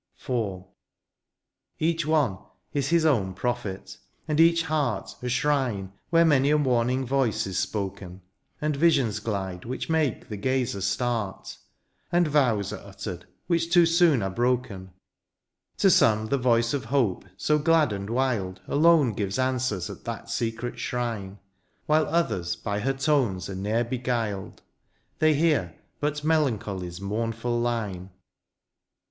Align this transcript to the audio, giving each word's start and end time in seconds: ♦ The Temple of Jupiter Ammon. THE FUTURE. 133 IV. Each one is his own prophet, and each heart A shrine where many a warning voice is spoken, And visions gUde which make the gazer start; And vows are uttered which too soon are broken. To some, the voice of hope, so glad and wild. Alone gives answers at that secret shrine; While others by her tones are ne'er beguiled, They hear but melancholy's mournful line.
♦ 0.19 0.19
The 0.19 0.25
Temple 0.25 0.55
of 0.63 0.65
Jupiter 1.77 2.09
Ammon. 2.09 2.33
THE 2.73 2.81
FUTURE. 2.81 3.01
133 3.03 3.03
IV. 3.03 3.03
Each 3.03 3.03
one 3.03 3.03
is 3.03 3.03
his 3.03 3.05
own 3.05 3.33
prophet, 3.35 3.97
and 4.27 4.39
each 4.39 4.63
heart 4.63 5.15
A 5.21 5.29
shrine 5.29 5.91
where 6.09 6.25
many 6.25 6.49
a 6.49 6.57
warning 6.57 7.05
voice 7.05 7.45
is 7.45 7.59
spoken, 7.59 8.21
And 8.59 8.75
visions 8.75 9.19
gUde 9.19 9.63
which 9.65 9.91
make 9.91 10.27
the 10.27 10.37
gazer 10.37 10.81
start; 10.81 11.55
And 12.11 12.27
vows 12.27 12.73
are 12.73 12.83
uttered 12.83 13.27
which 13.45 13.71
too 13.71 13.85
soon 13.85 14.23
are 14.23 14.31
broken. 14.31 14.89
To 15.77 15.91
some, 15.91 16.25
the 16.29 16.39
voice 16.39 16.73
of 16.73 16.85
hope, 16.85 17.25
so 17.37 17.59
glad 17.59 17.93
and 17.93 18.09
wild. 18.09 18.59
Alone 18.67 19.13
gives 19.13 19.37
answers 19.37 19.87
at 19.91 20.03
that 20.05 20.31
secret 20.31 20.79
shrine; 20.79 21.37
While 21.85 22.07
others 22.07 22.55
by 22.55 22.79
her 22.79 22.93
tones 22.93 23.51
are 23.51 23.55
ne'er 23.55 23.83
beguiled, 23.83 24.63
They 25.19 25.35
hear 25.35 25.75
but 25.99 26.23
melancholy's 26.23 26.99
mournful 26.99 27.59
line. 27.59 28.09